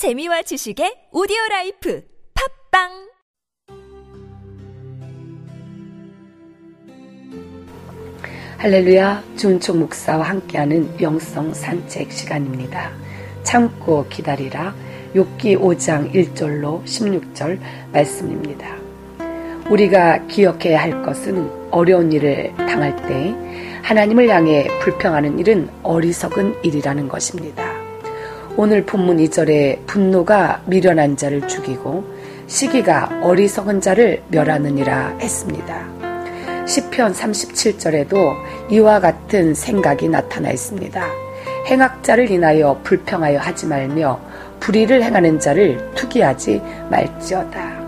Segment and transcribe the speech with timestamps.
[0.00, 2.02] 재미와 지식의 오디오 라이프
[2.72, 2.88] 팟빵
[8.56, 12.92] 할렐루야 준총 목사와 함께하는 영성 산책 시간입니다.
[13.42, 14.74] 참고 기다리라
[15.14, 17.58] 욥기 5장 1절로 16절
[17.92, 18.78] 말씀입니다.
[19.68, 23.34] 우리가 기억해야 할 것은 어려운 일을 당할 때
[23.82, 27.69] 하나님을 향해 불평하는 일은 어리석은 일이라는 것입니다.
[28.56, 32.04] 오늘 본문 2절에 분노가 미련한 자를 죽이고
[32.46, 35.86] 시기가 어리석은 자를 멸하느니라 했습니다.
[36.66, 38.34] 시편 37절에도
[38.70, 41.04] 이와 같은 생각이 나타나 있습니다.
[41.66, 44.20] 행악자를 인하여 불평하여 하지 말며
[44.58, 47.80] 불의를 행하는 자를 투기하지 말지어다.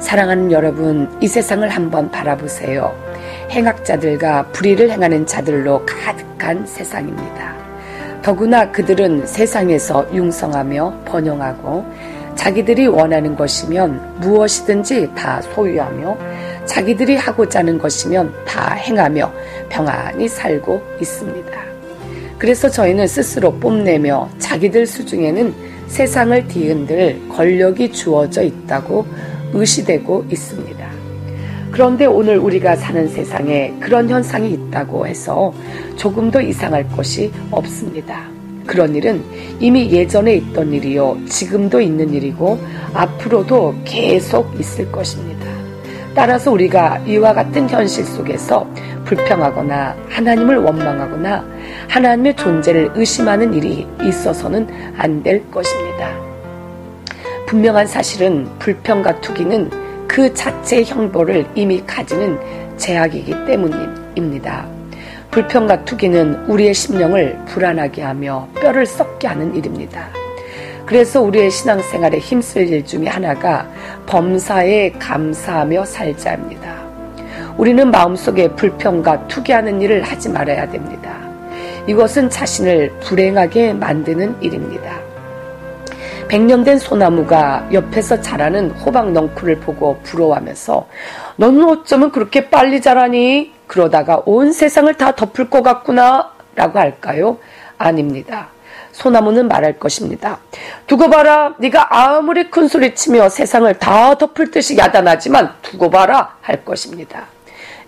[0.00, 2.94] 사랑하는 여러분, 이 세상을 한번 바라보세요.
[3.50, 7.55] 행악자들과 불의를 행하는 자들로 가득한 세상입니다.
[8.26, 11.84] 더구나 그들은 세상에서 융성하며 번영하고
[12.34, 16.18] 자기들이 원하는 것이면 무엇이든지 다 소유하며
[16.64, 19.32] 자기들이 하고자 하는 것이면 다 행하며
[19.68, 21.52] 평안히 살고 있습니다.
[22.36, 25.54] 그래서 저희는 스스로 뽐내며 자기들 수중에는
[25.86, 29.06] 세상을 뒤흔들 권력이 주어져 있다고
[29.52, 30.95] 의시되고 있습니다.
[31.76, 35.52] 그런데 오늘 우리가 사는 세상에 그런 현상이 있다고 해서
[35.96, 38.22] 조금도 이상할 것이 없습니다.
[38.66, 39.22] 그런 일은
[39.60, 42.58] 이미 예전에 있던 일이요, 지금도 있는 일이고,
[42.94, 45.44] 앞으로도 계속 있을 것입니다.
[46.14, 48.66] 따라서 우리가 이와 같은 현실 속에서
[49.04, 51.44] 불평하거나 하나님을 원망하거나
[51.88, 54.66] 하나님의 존재를 의심하는 일이 있어서는
[54.96, 56.10] 안 될 것입니다.
[57.46, 62.38] 분명한 사실은 불평과 투기는 그 자체의 형벌을 이미 가지는
[62.76, 64.66] 제약이기 때문입니다.
[65.30, 70.08] 불평과 투기는 우리의 심령을 불안하게 하며 뼈를 썩게 하는 일입니다.
[70.86, 73.68] 그래서 우리의 신앙생활에 힘쓸 일 중에 하나가
[74.06, 76.86] 범사에 감사하며 살자입니다.
[77.58, 81.18] 우리는 마음속에 불평과 투기하는 일을 하지 말아야 됩니다.
[81.86, 85.05] 이것은 자신을 불행하게 만드는 일입니다.
[86.28, 90.86] 백년된 소나무가 옆에서 자라는 호박 넝쿨을 보고 부러워하면서
[91.36, 93.52] 너는 어쩌면 그렇게 빨리 자라니?
[93.66, 97.38] 그러다가 온 세상을 다 덮을 것 같구나 라고 할까요?
[97.78, 98.48] 아닙니다.
[98.92, 100.38] 소나무는 말할 것입니다.
[100.86, 101.54] 두고 봐라.
[101.58, 107.26] 네가 아무리 큰 소리 치며 세상을 다 덮을 듯이 야단하지만 두고 봐라 할 것입니다.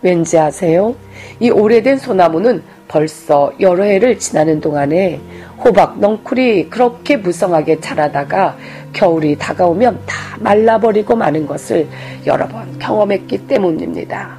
[0.02, 0.94] 왠지 아세요?
[1.40, 5.20] 이 오래된 소나무는 벌써 여러 해를 지나는 동안에
[5.62, 8.56] 호박 넝쿨이 그렇게 무성하게 자라다가
[8.92, 11.86] 겨울이 다가오면 다 말라버리고 마는 것을
[12.26, 14.38] 여러 번 경험했기 때문입니다.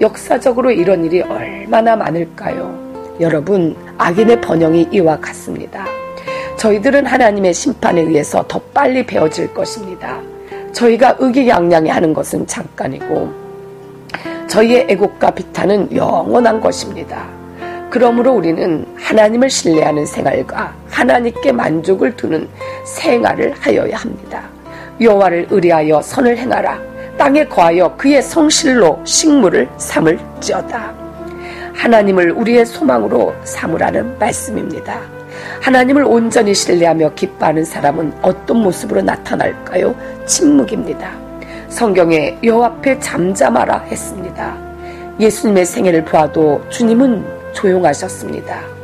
[0.00, 2.78] 역사적으로 이런 일이 얼마나 많을까요?
[3.20, 5.84] 여러분, 악인의 번영이 이와 같습니다.
[6.56, 10.20] 저희들은 하나님의 심판에 의해서 더 빨리 베어질 것입니다.
[10.72, 13.30] 저희가 의기양양해 하는 것은 잠깐이고,
[14.46, 17.39] 저희의 애국과 비탄은 영원한 것입니다.
[17.90, 22.48] 그러므로 우리는 하나님을 신뢰하는 생활과 하나님께 만족을 두는
[22.84, 24.44] 생활을 하여야 합니다.
[25.00, 26.80] 여호와를 의리하여 선을 행하라.
[27.18, 30.94] 땅에 거하여 그의 성실로 식물을 삼을지어다.
[31.74, 35.00] 하나님을 우리의 소망으로 삼으라는 말씀입니다.
[35.60, 39.94] 하나님을 온전히 신뢰하며 기뻐하는 사람은 어떤 모습으로 나타날까요?
[40.26, 41.10] 침묵입니다.
[41.68, 44.56] 성경에 여호 앞에 잠잠하라 했습니다.
[45.18, 48.80] 예수님의 생애를 보아도 주님은 조용하셨습니다.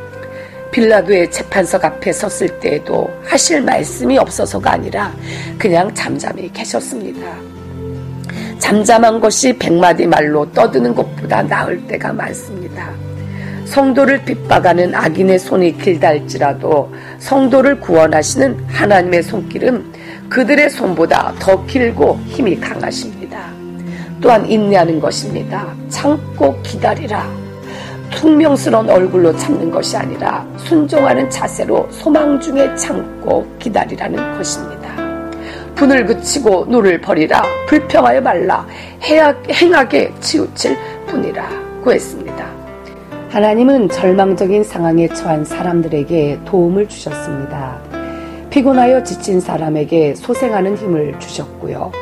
[0.71, 5.15] 빌라도의 재판석 앞에 섰을 때에도 하실 말씀이 없어서가 아니라
[5.59, 7.35] 그냥 잠잠히 계셨습니다.
[8.59, 12.93] 잠잠한 것이 백마디 말로 떠드는 것보다 나을 때가 많습니다.
[13.67, 19.93] 성도를 핍박하는 악인의 손이 길달지라도 성도를 구원하시는 하나님의 손길은
[20.29, 23.51] 그들의 손보다 더 길고 힘이 강하십니다.
[24.21, 25.75] 또한 인내하는 것입니다.
[25.89, 27.46] 참고 기다리라.
[28.17, 34.97] 퉁명스러운 얼굴로 참는 것이 아니라 순종하는 자세로 소망 중에 참고 기다리라는 것입니다.
[35.75, 38.67] 분을 그치고 노를 버리라 불평하여 말라
[39.03, 40.77] 행악에 치우칠
[41.07, 41.47] 뿐이라고
[41.85, 42.47] 했습니다.
[43.29, 47.79] 하나님은 절망적인 상황에 처한 사람들에게 도움을 주셨습니다.
[48.49, 51.93] 피곤하여 지친 사람에게 소생하는 힘을 주셨고요.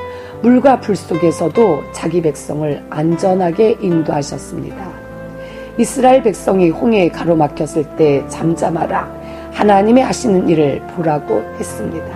[0.42, 5.03] 물과 불 속에서도 자기 백성을 안전하게 인도하셨습니다.
[5.76, 9.12] 이스라엘 백성이 홍해에 가로막혔을 때 잠잠하라
[9.52, 12.06] 하나님의 하시는 일을 보라고 했습니다.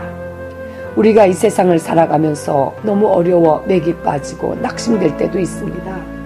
[0.94, 6.19] 우리가 이 세상을 살아가면서 너무 어려워 맥이 빠지고 낙심될 때도 있습니다.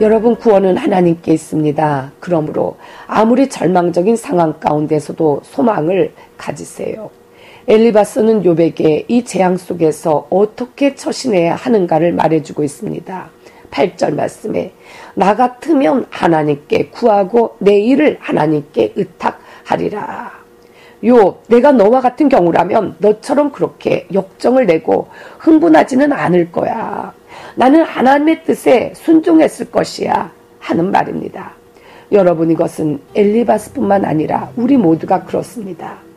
[0.00, 2.12] 여러분 구원은 하나님께 있습니다.
[2.20, 2.76] 그러므로
[3.06, 7.10] 아무리 절망적인 상황 가운데서도 소망을 가지세요.
[7.66, 13.30] 엘리바스는 요백에 이 재앙 속에서 어떻게 처신해야 하는가를 말해주고 있습니다.
[13.70, 14.72] 8절 말씀에
[15.14, 20.38] 나 같으면 하나님께 구하고 내 일을 하나님께 의탁하리라.
[21.06, 27.12] 요 내가 너와 같은 경우라면 너처럼 그렇게 역정을 내고 흥분하지는 않을 거야.
[27.54, 31.52] 나는 하나님의 뜻에 순종했을 것이야 하는 말입니다.
[32.10, 36.07] 여러분 이것은 엘리바스뿐만 아니라 우리 모두가 그렇습니다.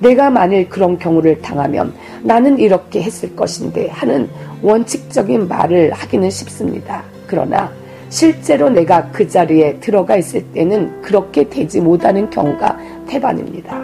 [0.00, 1.92] 내가 만일 그런 경우를 당하면
[2.22, 4.28] 나는 이렇게 했을 것인데 하는
[4.62, 7.02] 원칙적인 말을 하기는 쉽습니다.
[7.26, 7.70] 그러나
[8.08, 13.78] 실제로 내가 그 자리에 들어가 있을 때는 그렇게 되지 못하는 경우가 태반입니다.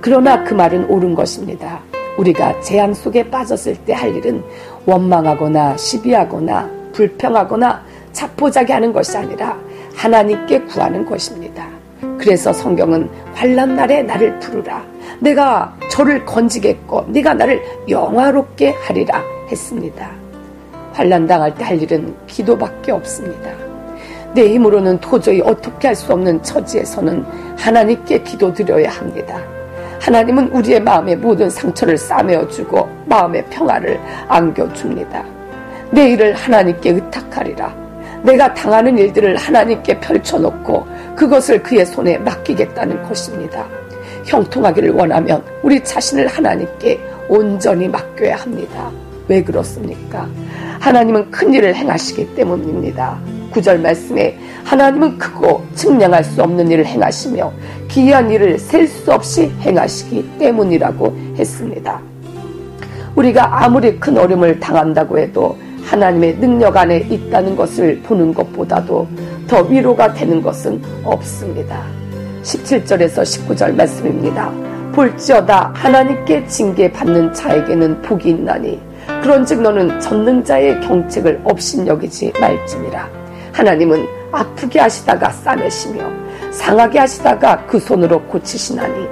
[0.00, 1.80] 그러나 그 말은 옳은 것입니다.
[2.18, 4.42] 우리가 재앙 속에 빠졌을 때 할 일은
[4.86, 7.82] 원망하거나 시비하거나 불평하거나
[8.12, 9.58] 자포자기 하는 것이 아니라
[9.96, 11.66] 하나님께 구하는 것입니다.
[12.18, 14.84] 그래서 성경은 환란 날에 나를 부르라.
[15.20, 20.10] 내가 저를 건지겠고 네가 나를 영화롭게 하리라 했습니다.
[20.92, 23.50] 환란 당할 때 할 일은 기도밖에 없습니다.
[24.34, 27.24] 내 힘으로는 도저히 어떻게 할 수 없는 처지에서는
[27.56, 29.40] 하나님께 기도드려야 합니다.
[30.00, 35.24] 하나님은 우리의 마음의 모든 상처를 싸매어 주고 마음의 평화를 안겨 줍니다.
[35.90, 37.74] 내 일을 하나님께 의탁하리라.
[38.22, 43.66] 내가 당하는 일들을 하나님께 펼쳐놓고 그것을 그의 손에 맡기겠다는 것입니다.
[44.24, 48.90] 형통하기를 원하면 우리 자신을 하나님께 온전히 맡겨야 합니다.
[49.28, 50.28] 왜 그렇습니까?
[50.80, 53.18] 하나님은 큰 일을 행하시기 때문입니다.
[53.50, 57.52] 구절 말씀에 하나님은 크고 측량할 수 없는 일을 행하시며
[57.88, 62.00] 기이한 일을 셀 수 없이 행하시기 때문이라고 했습니다.
[63.14, 69.06] 우리가 아무리 큰 어려움을 당한다고 해도 하나님의 능력 안에 있다는 것을 보는 것보다도
[69.46, 71.82] 더 위로가 되는 것은 없습니다.
[72.42, 74.50] 17절에서 19절 말씀입니다.
[74.92, 78.80] 볼지어다 하나님께 징계받는 자에게는 복이 있나니
[79.22, 83.08] 그런즉 너는 전능자의 경책을 업신여기지 말지니라.
[83.52, 86.02] 하나님은 아프게 하시다가 싸매시며
[86.50, 89.06] 상하게 하시다가 그 손으로 고치시나니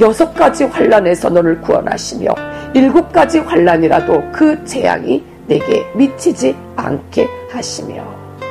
[0.00, 2.30] 여섯 가지 환란에서 너를 구원하시며
[2.74, 8.04] 일곱 가지 환란이라도 그 재앙이 내게 미치지 않게 하시며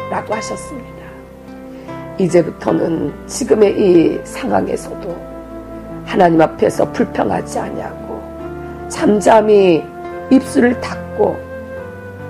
[0.10, 0.98] 라고 하셨습니다.
[2.18, 5.16] 이제부터는 지금의 이 상황에서도
[6.06, 8.20] 하나님 앞에서 불평하지 아니하고
[8.90, 9.84] 잠잠히
[10.32, 11.38] 입술을 닫고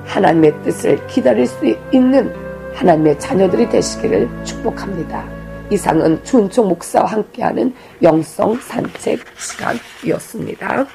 [0.06, 2.34] 하나님의 뜻을 기다릴 수 있는
[2.74, 5.26] 하나님의 자녀들이 되시기를 축복합니다.
[5.70, 10.86] 이상은 준총 목사와 함께하는 영성 산책 시간이었습니다.